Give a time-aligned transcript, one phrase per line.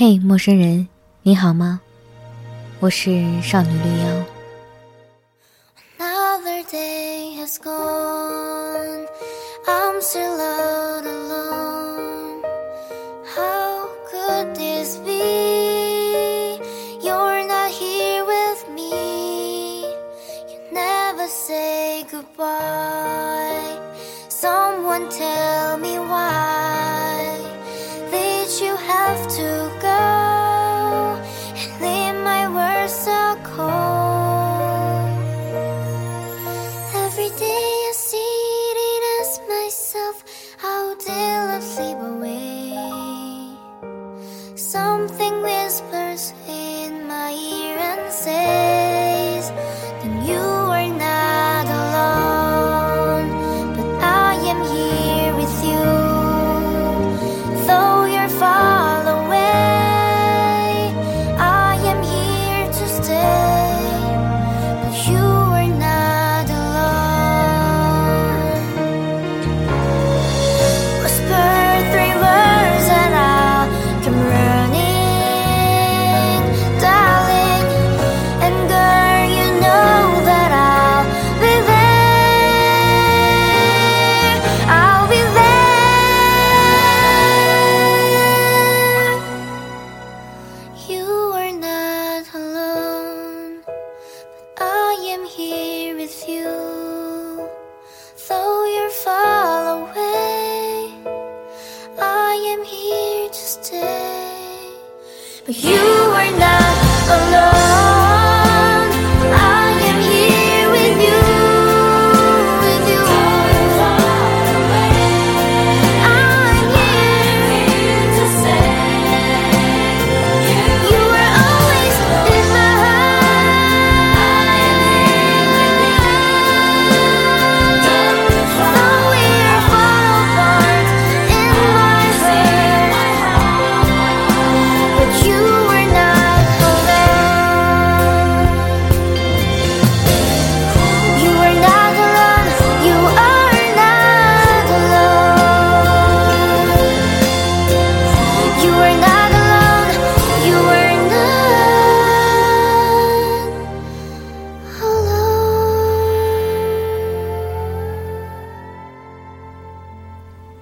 [0.00, 0.86] 嘿，陌生人，
[1.24, 1.80] 你好吗？
[2.78, 3.10] 我是
[3.42, 4.24] 少女绿妖。
[5.98, 9.08] Another day has gone.
[9.66, 10.38] I'm still
[37.28, 38.27] Every day I see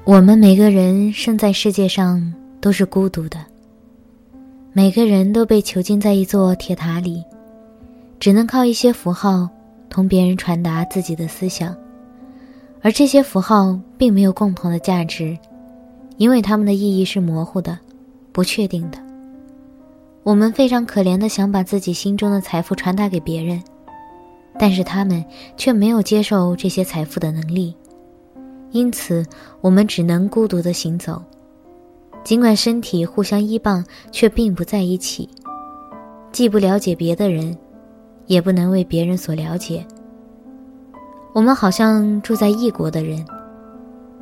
[0.07, 3.45] 我们每个人生在世界上都是孤独的，
[4.73, 7.25] 每个人都被囚禁在一座铁塔里，
[8.21, 9.49] 只能靠一些符号
[9.91, 11.77] 同别人传达自己的思想，
[12.83, 15.37] 而这些符号并没有共同的价值，
[16.19, 17.77] 因为它们的意义是模糊的、
[18.31, 18.99] 不确定的。
[20.23, 23.61] 我们非常可怜的想把自己心中的财富传达给别人，
[24.57, 25.25] 但是他们
[25.57, 27.75] 却没有接受这些财富的能力。
[28.77, 29.25] 因此，
[29.63, 31.23] 我们只能孤独地行走，
[32.23, 33.83] 尽管身体互相依傍，
[34.13, 35.27] 却并不在一起，
[36.31, 37.57] 既不了解别的人，
[38.27, 39.83] 也不能为别人所了解。
[41.33, 43.25] 我们好像住在异国的人，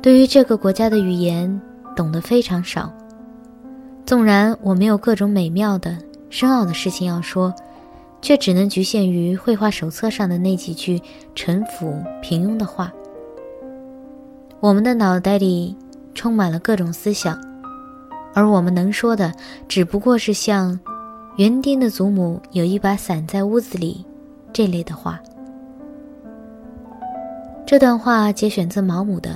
[0.01, 1.61] 对于这个国家的语言
[1.93, 2.89] 懂得非常少。
[4.05, 5.97] 纵然我没有各种美妙的、
[6.29, 7.53] 深奥的事情要说，
[8.21, 11.01] 却只能局限于绘画手册上的那几句
[11.33, 12.93] 陈腐平庸的话。
[14.65, 15.75] 我们的脑袋里
[16.15, 17.39] 充满了各种思想，
[18.33, 19.31] 而我们能说的
[19.67, 20.79] 只不过是像
[21.37, 24.03] “园丁的祖母有一把伞在屋子里”
[24.51, 25.19] 这类的话。
[27.63, 29.29] 这段话节选自毛姆的《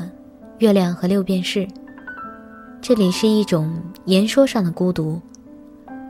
[0.58, 1.60] 月亮和六便士》。
[2.82, 3.72] 这里是一种
[4.06, 5.22] 言说上的孤独，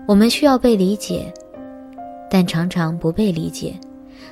[0.07, 1.29] 我们需要被理解，
[2.31, 3.77] 但常常不被理解，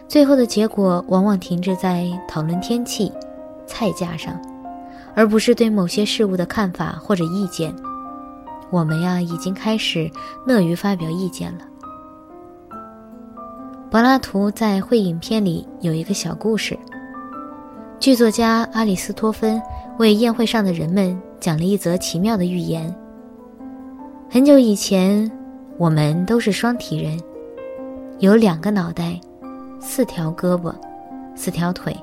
[0.08, 3.12] 最后的结果往往停滞在讨论天气、
[3.66, 4.34] 菜价上。
[5.18, 7.76] 而不是对某些事物的看法或者意见，
[8.70, 10.08] 我们呀已经开始
[10.46, 11.62] 乐于发表意见了。
[13.90, 16.78] 柏拉图在《会影片》里有一个小故事。
[18.00, 19.60] 剧作家阿里斯托芬
[19.98, 22.96] 为宴会上的人们讲了一则奇妙的寓言。
[24.30, 25.32] 很久以前，
[25.80, 27.20] 我们都是双体人，
[28.20, 29.20] 有两个脑袋，
[29.80, 30.72] 四条胳膊，
[31.34, 31.98] 四条腿。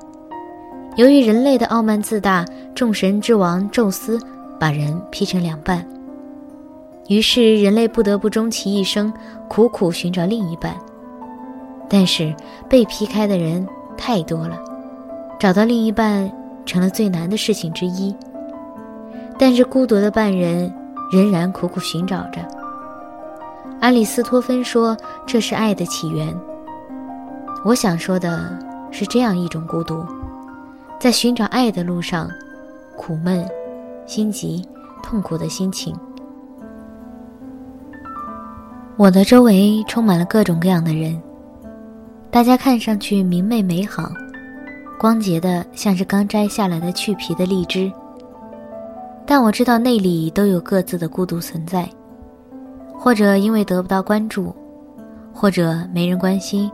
[0.96, 2.44] 由于人类的傲慢自大，
[2.74, 4.18] 众神之王宙斯
[4.58, 5.86] 把人劈成两半。
[7.08, 9.12] 于是人类不得不终其一生
[9.48, 10.74] 苦苦寻找另一半。
[11.88, 12.34] 但是
[12.68, 13.66] 被劈开的人
[13.96, 14.58] 太多了，
[15.38, 16.30] 找到另一半
[16.64, 18.14] 成了最难的事情之一。
[19.38, 20.72] 但是孤独的半人
[21.12, 22.40] 仍然苦苦寻找着，
[23.80, 26.34] 阿里斯托芬说这是爱的起源。
[27.64, 28.58] 我想说的
[28.90, 30.04] 是这样一种孤独，
[30.98, 32.30] 在寻找爱的路上，
[32.96, 33.46] 苦闷、
[34.06, 34.66] 心急、
[35.02, 35.94] 痛苦的心情。
[38.96, 41.20] 我的周围充满了各种各样的人，
[42.30, 44.10] 大家看上去明媚美好，
[44.98, 47.90] 光洁的像是刚摘下来的去皮的荔枝。
[49.26, 51.88] 但我知道内里都有各自的孤独存在，
[52.96, 54.54] 或者因为得不到关注，
[55.32, 56.70] 或者没人关心，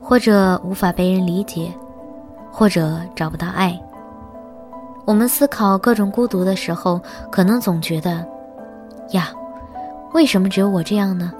[0.00, 1.72] 或者无法被人理解，
[2.50, 3.78] 或者找不到爱。
[5.04, 8.26] 我们思考各种孤独的时候，可能总觉得，
[9.10, 9.30] 呀，
[10.12, 11.32] 为什么只有我这样呢？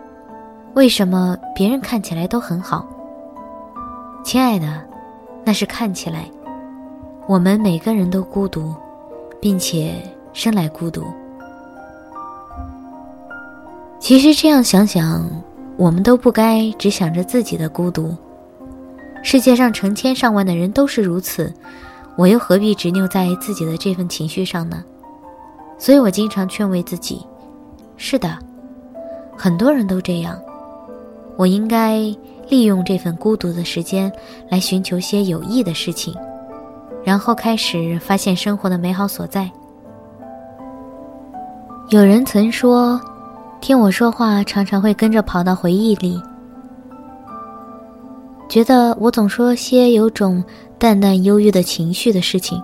[0.74, 2.86] 为什么别人看起来都很好？
[4.24, 4.82] 亲爱的，
[5.44, 6.28] 那是看起来。
[7.26, 8.74] 我们每个人都孤独，
[9.40, 9.94] 并且
[10.34, 11.04] 生来孤独。
[13.98, 15.26] 其实这样想想，
[15.78, 18.14] 我们都不该只想着自己的孤独。
[19.22, 21.50] 世界上成千上万的人都是如此，
[22.16, 24.84] 我又何必执拗在自己的这份情绪上呢？
[25.78, 27.26] 所以我经常劝慰自己：
[27.96, 28.38] 是的，
[29.36, 30.40] 很多人都这样。
[31.36, 31.98] 我应该
[32.48, 34.10] 利用这份孤独的时间
[34.48, 36.14] 来寻求些有益的事情，
[37.02, 39.50] 然后开始发现生活的美好所在。
[41.88, 43.00] 有人曾说，
[43.60, 46.22] 听我说话常常会跟着跑到回忆里，
[48.48, 50.42] 觉得我总说些有种
[50.78, 52.62] 淡淡忧郁的情绪的事情。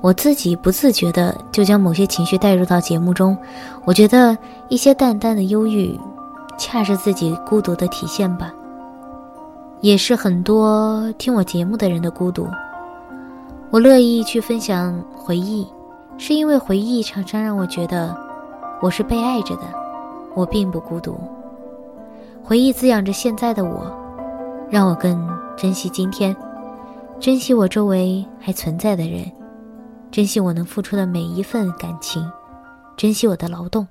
[0.00, 3.36] 我自己不自觉的就将某些情绪带入到节目中，
[3.84, 4.36] 我觉得
[4.68, 5.98] 一些淡淡的忧郁。
[6.56, 8.54] 恰是自己孤独的体现吧，
[9.80, 12.46] 也是很多听我节目的人的孤独。
[13.70, 15.66] 我乐意去分享回忆，
[16.16, 18.16] 是因为回忆常常让我觉得
[18.80, 19.62] 我是被爱着的，
[20.36, 21.18] 我并不孤独。
[22.40, 23.92] 回忆滋养着现在的我，
[24.70, 26.34] 让我更珍惜今天，
[27.20, 29.30] 珍惜我周围还存在的人，
[30.10, 32.28] 珍惜我能付出的每一份感情，
[32.96, 33.86] 珍惜我的劳动。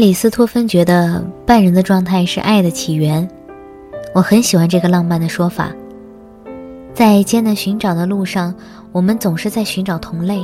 [0.00, 3.28] 里斯托芬觉得半人的状态是爱的起源，
[4.14, 5.70] 我很喜欢这个浪漫的说法。
[6.94, 8.54] 在艰难寻找的路上，
[8.92, 10.42] 我们总是在寻找同类。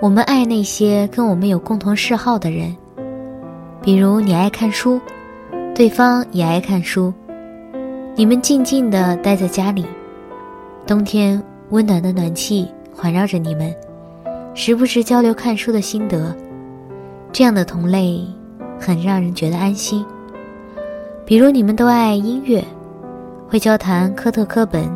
[0.00, 2.74] 我们爱那些跟我们有共同嗜好的人，
[3.82, 4.98] 比如你爱看书，
[5.74, 7.12] 对方也爱看书。
[8.14, 9.84] 你们静静地待在家里，
[10.86, 13.70] 冬天温暖的暖气环绕着你们，
[14.54, 16.34] 时不时交流看书的心得。
[17.32, 18.26] 这样的同类，
[18.78, 20.04] 很让人觉得安心。
[21.24, 22.64] 比如你们都爱音乐，
[23.48, 24.88] 会交谈科特·科本、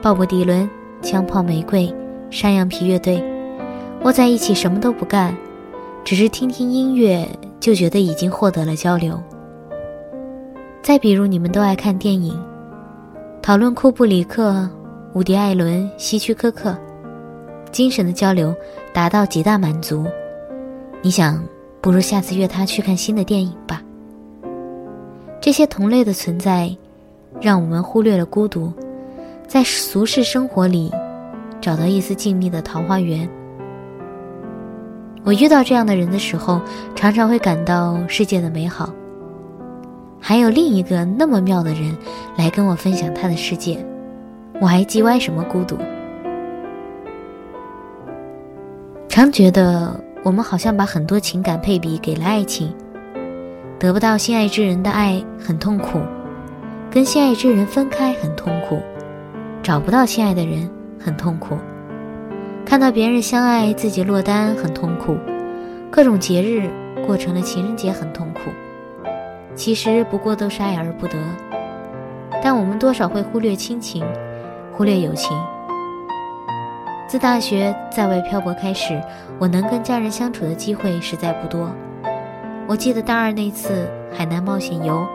[0.00, 0.68] 鲍勃·迪伦、
[1.02, 1.92] 枪炮玫瑰、
[2.30, 3.22] 山羊皮乐队，
[4.04, 5.36] 窝在一起什么都不干，
[6.04, 9.20] 只是听听音乐，就觉得已经获得了交流。
[10.82, 12.36] 再比如你们都爱看电影，
[13.40, 14.68] 讨论库布里克、
[15.14, 16.76] 伍迪·艾伦、希区柯克，
[17.70, 18.54] 精神的交流
[18.92, 20.06] 达到极大满足。
[21.00, 21.42] 你想？
[21.82, 23.82] 不如下次约他去看新的电影吧。
[25.40, 26.74] 这些同类的存在，
[27.40, 28.72] 让我们忽略了孤独，
[29.48, 30.92] 在俗世生活里
[31.60, 33.28] 找到一丝静谧的桃花源。
[35.24, 36.60] 我遇到这样的人的时候，
[36.94, 38.94] 常常会感到世界的美好。
[40.20, 41.96] 还有另一个那么妙的人
[42.36, 43.84] 来跟我分享他的世界，
[44.60, 45.76] 我还叽歪什么孤独？
[49.08, 50.00] 常觉得。
[50.24, 52.72] 我们好像把很多情感配比给了爱情，
[53.76, 55.98] 得不到心爱之人的爱很痛苦，
[56.88, 58.80] 跟心爱之人分开很痛苦，
[59.64, 61.58] 找不到心爱的人很痛苦，
[62.64, 65.16] 看到别人相爱自己落单很痛苦，
[65.90, 66.70] 各种节日
[67.04, 68.42] 过成了情人节很痛苦。
[69.56, 71.18] 其实不过都是爱而不得，
[72.40, 74.04] 但我们多少会忽略亲情，
[74.72, 75.36] 忽略友情。
[77.12, 78.98] 自大学在外漂泊开始，
[79.38, 81.70] 我能跟家人相处的机会实在不多。
[82.66, 85.06] 我记得大二那次海南冒险游，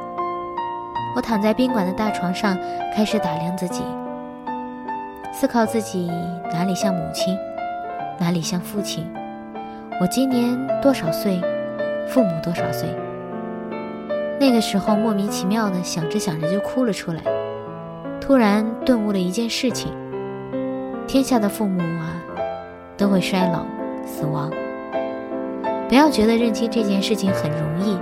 [1.16, 2.56] 我躺在宾馆的大床上，
[2.96, 3.82] 开始打量自己，
[5.34, 6.12] 思考自己
[6.54, 7.36] 哪里像母亲，
[8.20, 9.12] 哪里像父亲。
[10.00, 11.42] 我今年多少岁，
[12.08, 12.88] 父母多少岁？
[14.40, 17.22] 那个时候莫名其妙的想着想着就哭了出来，
[18.22, 19.92] 突然顿悟了一件事情。
[21.08, 22.12] 天下的父母啊，
[22.98, 23.66] 都会衰老、
[24.06, 24.52] 死亡。
[25.88, 27.98] 不要觉得认清这件事情很容易，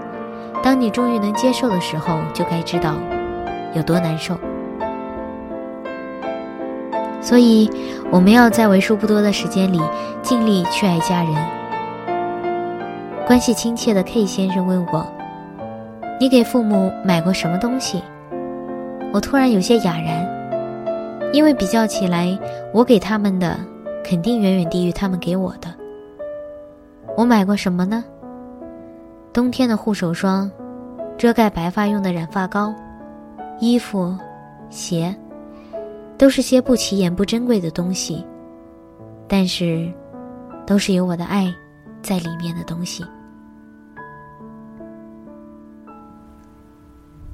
[0.63, 2.95] 当你终于能接受的时候，就该知道
[3.75, 4.35] 有多难受。
[7.21, 7.69] 所以，
[8.11, 9.79] 我们要在为数不多的时间里
[10.23, 11.35] 尽力去爱家人。
[13.27, 15.05] 关系亲切的 K 先生问我
[16.19, 18.03] ：“你给父母买过什么东西？”
[19.13, 20.34] 我突然有些哑然。
[21.35, 22.39] 因为比较起来，
[22.73, 23.59] 我给他们的
[24.05, 25.67] 肯定远远低于他们给我的。
[27.17, 28.05] 我买过什么呢？
[29.33, 30.49] 冬天的护手霜，
[31.17, 32.73] 遮盖白发用的染发膏，
[33.59, 34.17] 衣服、
[34.69, 35.13] 鞋，
[36.17, 38.25] 都是些不起眼、不珍贵的东西，
[39.27, 39.91] 但是，
[40.65, 41.53] 都是有我的爱
[42.01, 43.05] 在里面的东西。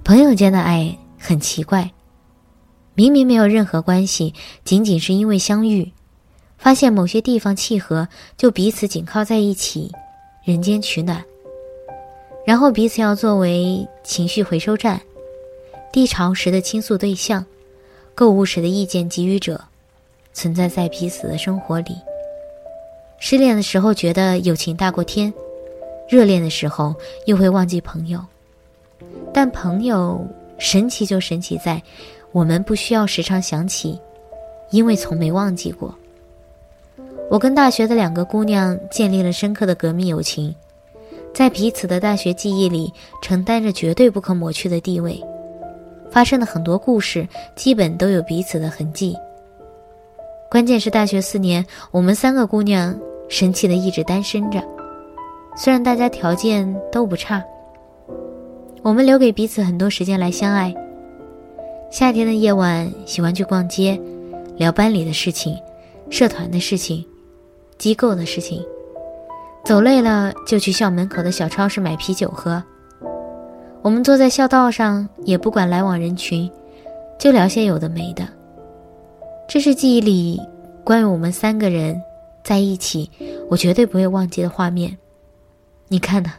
[0.03, 1.88] 朋友间的爱很奇怪。
[3.01, 5.91] 明明没有任何关系，仅仅是因为相遇，
[6.60, 9.91] 发现某些地方契合，就彼此紧靠在一起，
[10.43, 11.25] 人间取暖。
[12.46, 15.01] 然后彼此要作为情绪回收站，
[15.91, 17.43] 低潮时的倾诉对象，
[18.13, 19.60] 购物时的意见给予者，
[20.31, 21.96] 存在在彼此的生活里。
[23.17, 25.34] 失恋的时候觉得友情大过天，
[26.08, 26.93] 热恋的时候
[27.25, 28.24] 又会忘记朋友。
[29.34, 30.24] 但朋友
[30.60, 31.81] 神奇就神奇在。
[32.31, 34.00] 我们不需要时常想起，
[34.69, 35.93] 因为从没忘记过。
[37.29, 40.53] 我跟大学的两个姑娘建立了深刻的革命友情，
[41.33, 45.21] 在彼此的大学记忆里承担着绝对不可抹去的地位。
[46.09, 49.15] 发生的很多故事，基本都有彼此的痕迹。
[50.50, 54.61] 关键是大学四年，我们三个姑娘神奇的一直单身着，
[55.55, 57.41] 虽然大家条件都不差，
[58.81, 60.75] 我们留给彼此很多时间来相爱。
[61.91, 64.00] 夏天的夜晚，喜欢去逛街，
[64.55, 65.57] 聊班里的事情、
[66.10, 67.05] 社团的事情、
[67.77, 68.65] 机构的事情。
[69.65, 72.63] 走累了，就去校门口的小超市买啤酒喝。
[73.81, 76.50] 我们坐在校道上，也不管来往人群，
[77.19, 78.25] 就聊些有的没的。
[79.50, 80.39] 这是记忆里
[80.86, 82.01] 关于我们三个人
[82.41, 83.12] 在一起，
[83.50, 84.98] 我绝对不会忘记的画面。
[85.89, 86.31] 你看呢？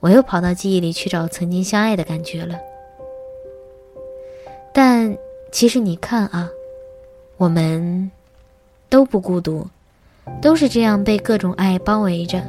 [0.00, 2.54] 我又跑到记忆里去找曾经相爱的感觉了。
[4.72, 5.16] 但
[5.50, 6.48] 其实你看啊，
[7.36, 8.10] 我们
[8.88, 9.66] 都不孤独，
[10.40, 12.42] 都是这样被各种爱包围着，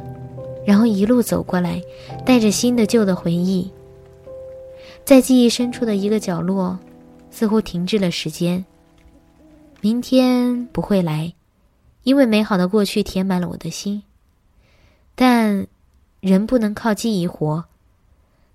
[0.66, 1.82] 然后一路走过来，
[2.24, 3.70] 带着新的旧的回忆，
[5.04, 6.78] 在记忆深处的一个角落，
[7.30, 8.64] 似乎停滞了时间。
[9.80, 11.32] 明天不会来，
[12.02, 14.02] 因为美好的过去填满了我的心。
[15.14, 15.66] 但
[16.20, 17.64] 人不能靠记忆活，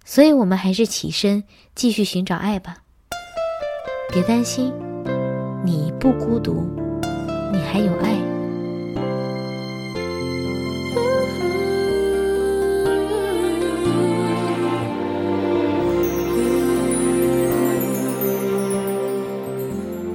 [0.05, 1.43] 所以我们还是起身
[1.73, 2.77] 继续寻找爱吧。
[4.11, 4.71] 别担心，
[5.65, 6.63] 你不孤独，
[7.51, 8.15] 你还有爱。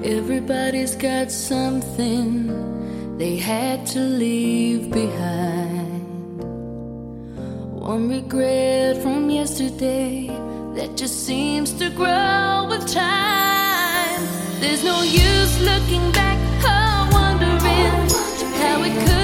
[0.02, 2.50] Everybody's got something
[3.18, 6.00] they had to leave behind.
[7.74, 10.30] One regret from yesterday
[10.74, 13.49] that just seems to grow with time.
[14.60, 18.10] There's no use looking back or wondering
[18.60, 19.19] how it could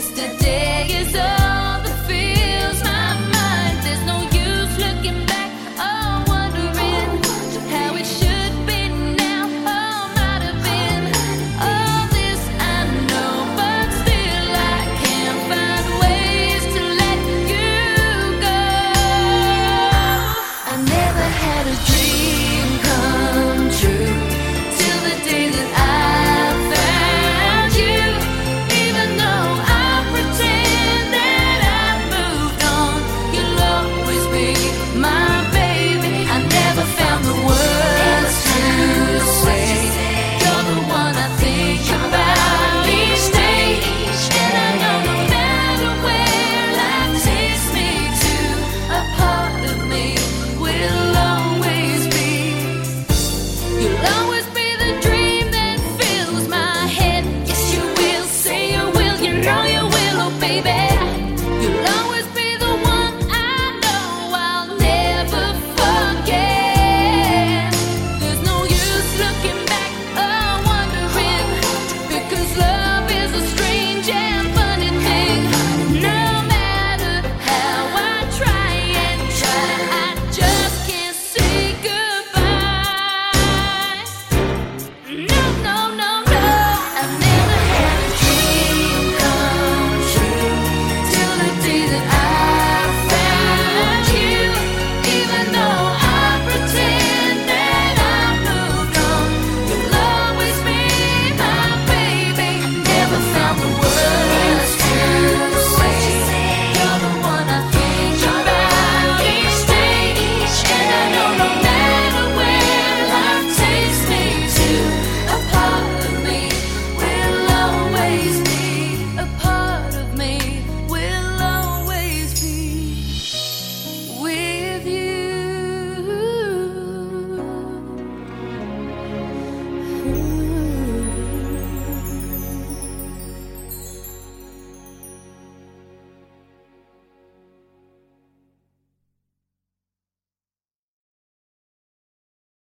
[0.00, 1.39] Yesterday is over.